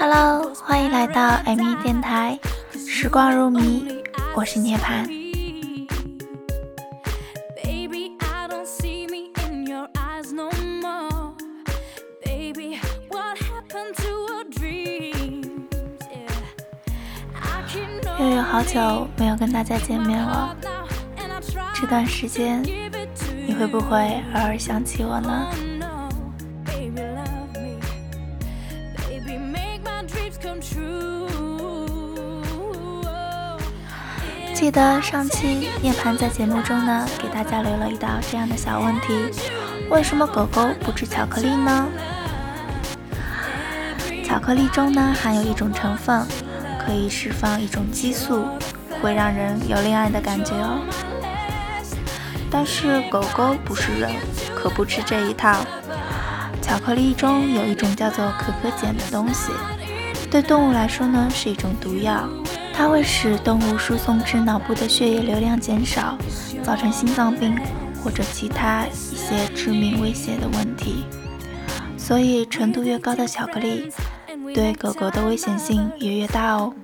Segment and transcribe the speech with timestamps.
[0.00, 2.38] Hello，欢迎来到艾米电台，
[2.74, 4.02] 时光如迷，
[4.34, 5.06] 我是涅槃。
[18.18, 20.56] 又有好久没有跟大家见面了，
[21.74, 22.62] 这段时间
[23.46, 25.46] 你会不会偶尔想起我呢？
[34.62, 39.28] 记得上期涅槃在节目中呢，给大家留了一道这样的小问题：
[39.90, 41.88] 为什么狗狗不吃巧克力呢？
[44.24, 46.24] 巧克力中呢含有一种成分，
[46.78, 48.46] 可以释放一种激素，
[49.02, 50.78] 会让人有恋爱的感觉哦。
[52.48, 54.12] 但是狗狗不是人，
[54.54, 55.56] 可不吃这一套。
[56.62, 59.50] 巧克力中有一种叫做可可碱的东西，
[60.30, 62.28] 对动物来说呢是一种毒药。
[62.74, 66.18] 它会使动物输送至脑部的血液流量减少，
[66.62, 67.56] 造成心脏病
[68.02, 71.04] 或者其他一些致命威胁的问题。
[71.96, 73.90] 所以，纯度越高的巧克力，
[74.52, 76.74] 对狗狗的危险性也越大哦。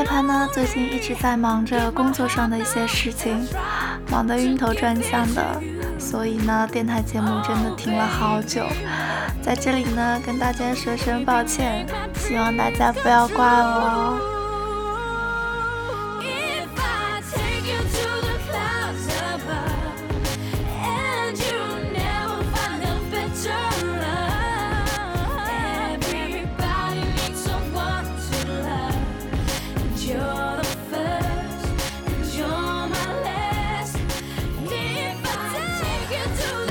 [0.00, 3.46] 涅槃呢，最近一直在忙着工作上的一些事情，
[4.10, 5.60] 忙得晕头转向的，
[5.98, 8.64] 所以呢，电台节目真的停了好久，
[9.42, 14.39] 在这里呢，跟大家说声抱歉，希望大家不要怪我。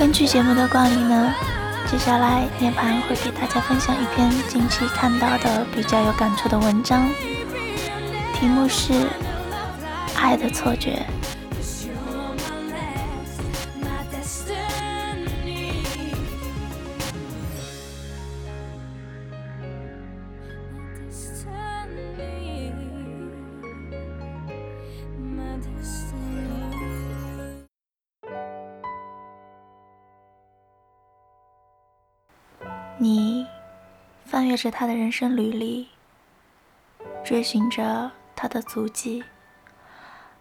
[0.10, 1.32] 根据节目的惯例呢，
[1.86, 7.08] 接下来涅槃会给大家分享一篇近期看到的比较有感触的文章，
[8.34, 8.92] 题目是
[10.16, 11.06] 《爱的错觉》。
[34.60, 35.88] 着他的人生履历，
[37.24, 39.24] 追寻着他的足迹，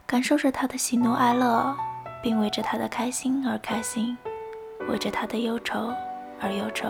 [0.07, 1.77] 感受着他的喜怒哀乐，
[2.23, 4.19] 并为着他的开心而开心，
[4.89, 5.93] 为着他的忧愁
[6.41, 6.89] 而忧愁。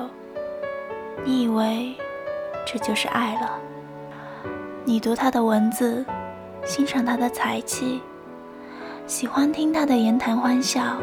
[1.24, 1.94] 你以为
[2.66, 3.58] 这就是爱了？
[4.84, 6.04] 你读他的文字，
[6.64, 8.00] 欣赏他的才气，
[9.06, 10.96] 喜欢听他的言谈欢笑，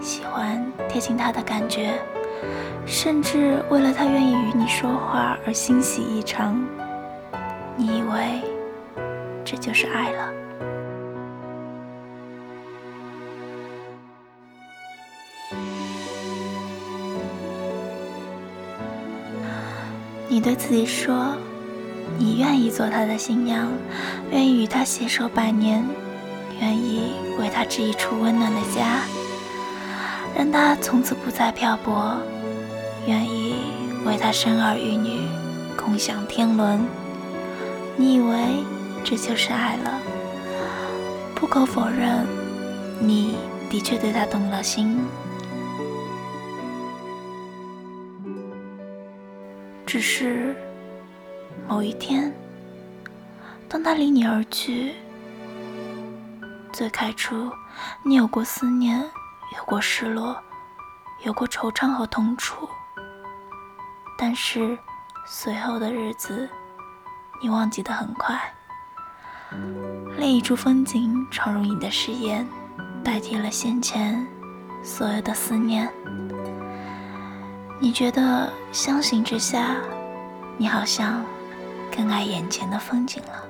[0.00, 2.00] 喜欢贴近他的感觉。
[2.86, 6.64] 甚至为了他愿意与你说话而欣喜异常，
[7.76, 8.40] 你以为
[9.44, 10.32] 这就是爱了？
[20.28, 21.36] 你对自己说，
[22.18, 23.68] 你愿意做他的新娘，
[24.30, 25.84] 愿意与他携手百年，
[26.60, 29.02] 愿意为他织一处温暖的家，
[30.36, 32.16] 让他从此不再漂泊。
[33.06, 33.54] 愿意
[34.04, 35.20] 为他生儿育女，
[35.76, 36.80] 共享天伦。
[37.96, 38.64] 你以为
[39.04, 40.00] 这就是爱了？
[41.34, 42.26] 不可否认，
[42.98, 43.36] 你
[43.68, 44.98] 的确对他动了心。
[49.86, 50.56] 只是
[51.68, 52.34] 某一天，
[53.68, 54.94] 当他离你而去，
[56.72, 57.50] 最开初，
[58.02, 58.98] 你有过思念，
[59.56, 60.36] 有过失落，
[61.22, 62.68] 有过惆怅和痛楚。
[64.16, 64.78] 但是，
[65.26, 66.48] 随后的日子，
[67.42, 68.40] 你忘记的很快。
[70.16, 72.44] 另一处风景闯入你的视野，
[73.04, 74.26] 代替了先前
[74.82, 75.92] 所有的思念。
[77.80, 79.76] 你觉得相形之下，
[80.56, 81.24] 你好像
[81.94, 83.44] 更爱眼前的风景了。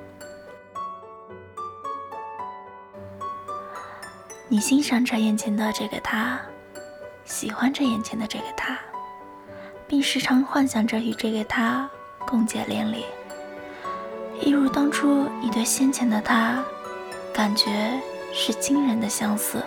[4.47, 6.39] 你欣赏着眼前的这个他，
[7.23, 8.77] 喜欢着眼前的这个他。
[9.87, 11.89] 并时常幻想着与这个他
[12.25, 13.05] 共结连理，
[14.41, 16.63] 一如当初你对先前的他，
[17.33, 17.99] 感觉
[18.33, 19.61] 是惊人的相似。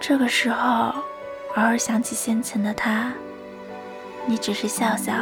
[0.00, 0.94] 这个时候，
[1.56, 3.12] 偶尔想起先前的他，
[4.24, 5.12] 你只是笑笑，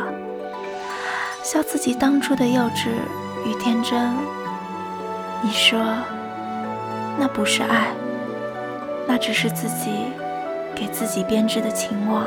[1.42, 2.90] 笑自己当初的幼稚
[3.44, 4.14] 与天真。
[5.42, 5.80] 你说，
[7.18, 7.88] 那不是爱，
[9.08, 9.90] 那只是自己
[10.76, 12.26] 给自己编织的情网。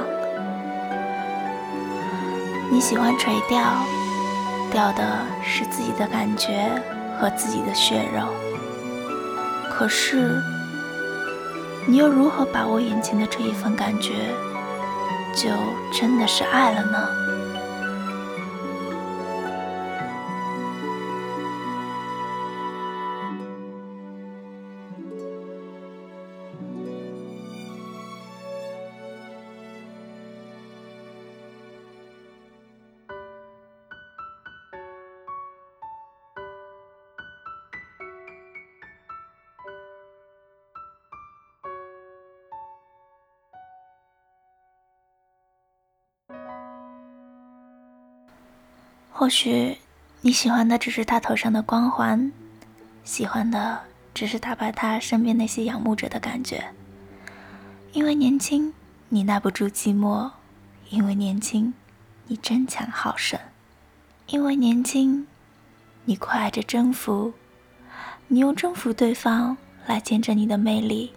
[2.72, 3.62] 你喜欢垂钓，
[4.72, 6.70] 钓的是自己的感觉
[7.20, 8.24] 和自己的血肉。
[9.70, 10.42] 可是，
[11.86, 14.14] 你又如何把握眼前的这一份感觉？
[15.36, 15.50] 就
[15.94, 17.08] 真的是爱了呢？
[49.20, 49.78] 或许
[50.22, 52.32] 你喜欢的只是他头上的光环，
[53.04, 53.82] 喜欢的
[54.14, 56.64] 只是打败他身边那些仰慕者的感觉。
[57.92, 58.74] 因为年轻，
[59.10, 60.32] 你耐不住寂寞；
[60.90, 61.74] 因为年轻，
[62.28, 63.38] 你争强好胜；
[64.28, 65.28] 因为年轻，
[66.06, 67.34] 你快爱着征服。
[68.30, 71.12] 你用征服对方来见证你的魅力，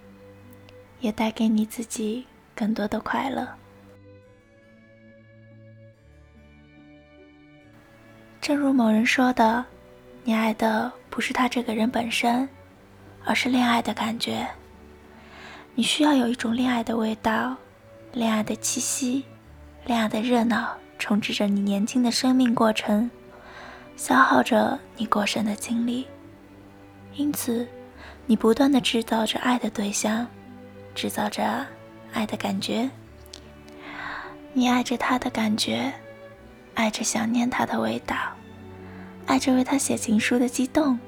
[0.99, 2.27] 也带给你自己
[2.57, 3.47] 更多的快乐。
[8.43, 9.65] 正如某人说的，
[10.25, 12.49] 你爱的不是他这个人本身，
[13.25, 14.45] 而是恋爱的感觉。
[15.77, 17.57] 你需要有一种恋爱的味道，
[18.13, 19.25] 恋爱的气息，
[19.85, 23.09] 恋爱的热闹，充斥着你年轻的生命过程，
[23.97, 26.05] 消耗着你过剩的精力。
[27.15, 27.65] 因此，
[28.27, 30.27] 你不断的制造着爱的对象，
[30.97, 31.65] 制造着
[32.13, 32.91] 爱的感觉。
[34.53, 35.93] 你爱着他的感觉。
[36.75, 38.17] 爱着想念他的味道，
[39.27, 40.99] 爱着为他写情书的激动，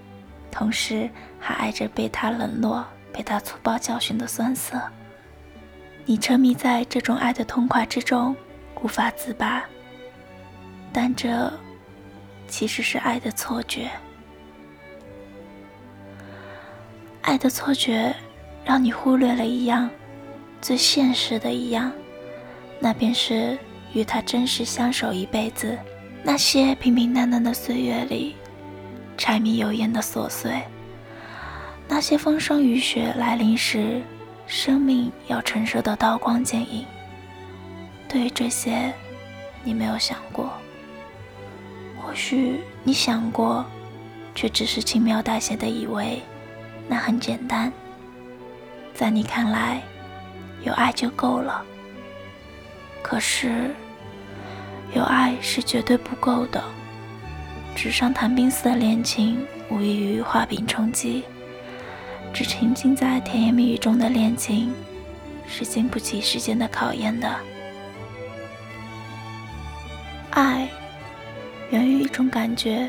[0.51, 4.81] 同时还爱着被他冷落、被他粗暴教训的酸涩。
[6.05, 8.37] 你沉迷在这种爱的痛快之中，
[8.83, 9.65] 无法自拔。
[10.93, 11.53] 但这
[12.47, 13.91] 其实是爱的错觉。
[17.23, 18.15] 爱的错觉
[18.65, 19.89] 让你忽略了一样
[20.61, 21.91] 最现实的一样，
[22.79, 23.59] 那便是。
[23.95, 25.79] 与他真实相守一辈子，
[26.23, 28.35] 那些平平淡淡的岁月里，
[29.17, 30.63] 柴米油盐的琐碎，
[31.87, 34.03] 那些风霜雨雪来临时，
[34.49, 36.85] 生命要承受的刀光剑影。
[38.09, 38.93] 对于这些，
[39.63, 40.51] 你没有想过。
[41.97, 43.65] 或许你想过，
[44.35, 46.21] 却只是轻描淡写的以为，
[46.89, 47.73] 那很简单。
[48.93, 49.81] 在你看来，
[50.63, 51.65] 有爱就够了。
[53.01, 53.73] 可是。
[54.95, 56.63] 有爱是绝对不够的，
[57.75, 61.25] 纸上谈兵似的恋情无异于画饼充饥，
[62.33, 64.73] 只沉浸在甜言蜜语中的恋情
[65.49, 67.29] 是经不起时间的考验的。
[70.31, 70.69] 爱
[71.71, 72.89] 源于一种感觉，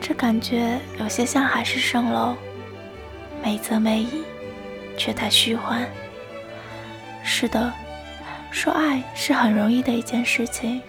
[0.00, 2.36] 这感觉有些像海市蜃楼，
[3.42, 4.22] 美则美矣，
[4.96, 5.84] 却太虚幻。
[7.24, 7.72] 是的。
[8.56, 10.80] 说爱是很容易的一件事情，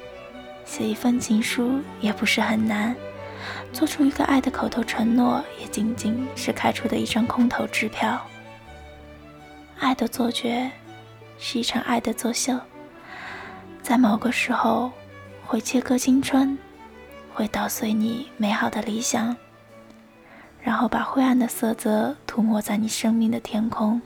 [0.64, 2.96] 写一份情书也不是很难，
[3.74, 8.26] 做出一个爱的口头承诺也仅仅是开出的一张空头支票。
[9.80, 10.72] 爱的错觉
[11.38, 12.58] 是一场爱的作秀，
[13.84, 14.90] 在某个时候
[15.46, 16.58] 会切割青春，
[17.34, 19.36] 会捣碎你美好的理想，
[20.62, 24.02] 然后把灰暗的色泽涂抹在你生命的天空。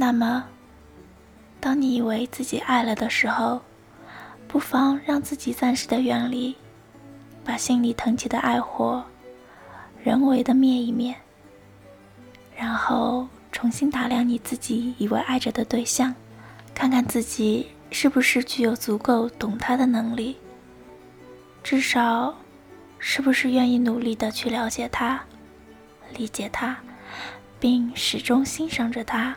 [0.00, 0.44] 那么，
[1.58, 3.60] 当你以为自己爱了的时候，
[4.46, 6.54] 不妨让自己暂时的远离，
[7.44, 9.04] 把心里腾起的爱火
[10.04, 11.12] 人为的灭一灭，
[12.56, 16.14] 然后重新打量你自己以为爱着的对象，
[16.72, 20.36] 看看自己是不是具有足够懂他的能力，
[21.64, 22.36] 至少，
[23.00, 25.20] 是不是愿意努力的去了解他、
[26.16, 26.78] 理解他，
[27.58, 29.36] 并始终欣赏着他。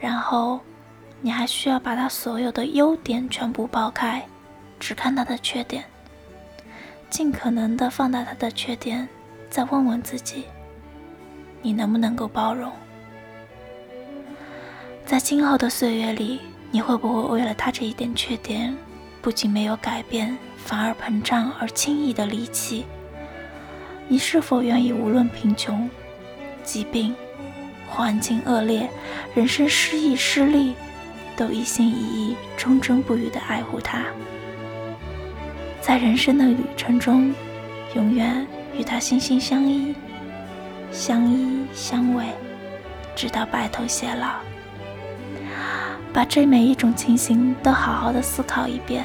[0.00, 0.60] 然后，
[1.20, 4.24] 你还需要把他所有的优点全部剥开，
[4.78, 5.84] 只看他的缺点，
[7.10, 9.08] 尽可能的放大他的缺点，
[9.50, 10.44] 再问问自己，
[11.62, 12.70] 你能不能够包容？
[15.04, 16.40] 在今后的岁月里，
[16.70, 18.76] 你会不会为了他这一点缺点，
[19.20, 22.84] 不仅没有改变，反而膨胀而轻易的离弃？
[24.06, 25.90] 你是否愿意无论贫穷、
[26.62, 27.14] 疾病？
[27.88, 28.88] 环境恶劣，
[29.34, 30.74] 人生失意失利，
[31.36, 34.04] 都一心一意、忠贞不渝地爱护他，
[35.80, 37.34] 在人生的旅程中，
[37.94, 39.94] 永远与他心心相依、
[40.92, 42.24] 相依相偎，
[43.16, 44.28] 直到白头偕老。
[46.12, 49.04] 把这每一种情形都好好的思考一遍，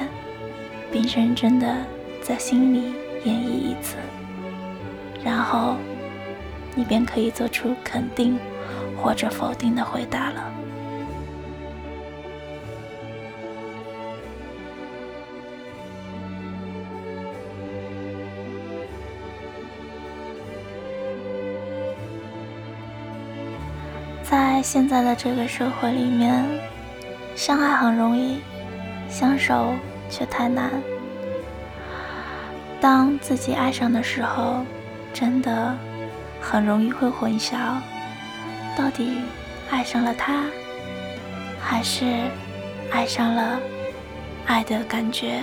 [0.90, 1.76] 并认真的
[2.22, 2.92] 在心里
[3.24, 3.96] 演绎一次，
[5.22, 5.76] 然后
[6.74, 8.38] 你便可以做出肯定
[9.04, 10.50] 或者否定的回答了。
[24.22, 26.42] 在现在的这个社会里面，
[27.36, 28.40] 相爱很容易，
[29.06, 29.74] 相守
[30.08, 30.70] 却太难。
[32.80, 34.64] 当自己爱上的时候，
[35.12, 35.76] 真的
[36.40, 37.54] 很容易会混淆，
[38.76, 39.18] 到底
[39.70, 40.44] 爱上了他，
[41.60, 42.04] 还是
[42.90, 43.58] 爱上了
[44.46, 45.40] 爱的感觉。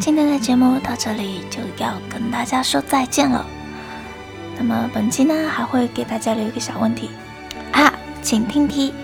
[0.00, 3.44] 今天的节目到这里就要跟大家说再见了。
[4.56, 7.10] 那么本期呢还会给大家留一个小问题
[7.72, 8.94] 啊，请听题：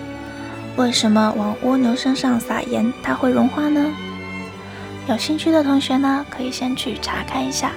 [0.77, 3.85] 为什么往蜗牛身上撒盐它会融化呢？
[5.07, 7.71] 有兴趣的同学呢可以先去查看一下。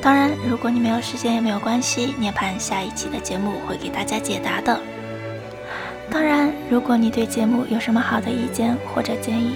[0.00, 4.80] 当然，如果你没有时间也没有关系，涅槃下一期的节目会给大家解答的。
[6.10, 9.54] 当然，如果你对节目有什么好的意见或者建议，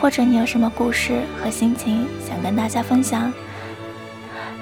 [0.00, 3.32] 或者你有什么故事和心情想跟大家分享，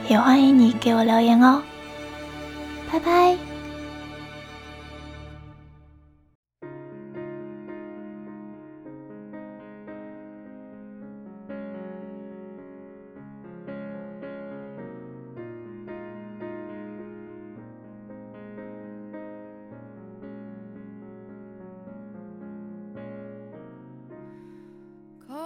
[0.09, 1.63] 也欢迎你给我留言哦。
[2.91, 3.54] 拜拜。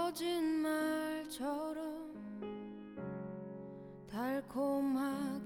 [0.08, 1.76] 거짓말처럼
[4.10, 5.44] 달콤하게만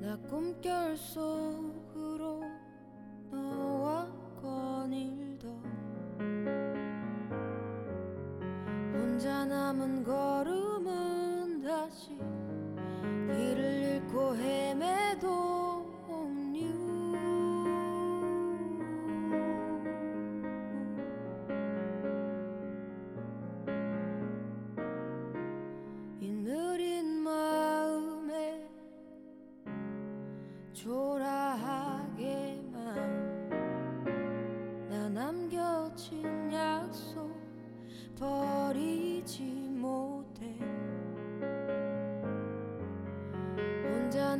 [0.00, 2.44] 나 꿈결 속으로
[3.32, 4.06] 너와
[4.40, 5.50] 거닐던
[8.94, 10.59] 혼자 남은 걸음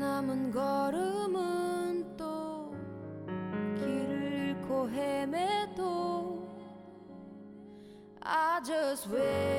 [0.01, 2.75] 남은 걸음은 또
[3.77, 6.49] 길을 잃고 헤매도
[8.23, 9.50] I just wait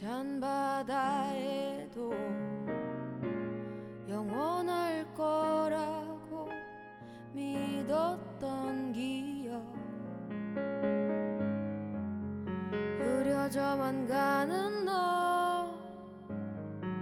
[0.00, 2.14] 잔 바다에도
[4.08, 6.48] 영원할 거라고
[7.32, 9.60] 믿었던 기억.
[13.00, 15.76] 흐려져만 가는 너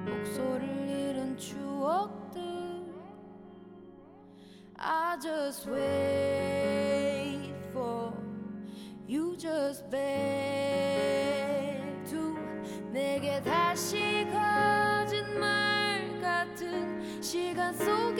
[0.06, 2.40] 목소리를 잃은 추억들.
[4.78, 6.55] I just wait
[13.16, 18.15] 내게 다시 거짓말 같은 시간 속